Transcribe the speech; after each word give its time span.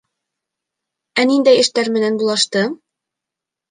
Ә 1.19 1.27
ниндәй 1.33 1.63
эштәр 1.67 1.95
менән 2.01 2.21
булаштың? 2.25 2.77